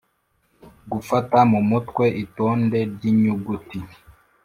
[0.85, 3.79] -gufata mu mutwe itonde ry’inyuguti